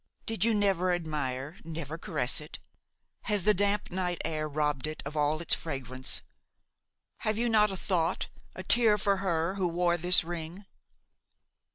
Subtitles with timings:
[0.25, 2.57] Did you never admire, never caress it?
[3.25, 6.23] Has the damp night air robbed it of all its fragrance?
[7.17, 10.65] Have you not a thought, a tear for her who wore this ring?"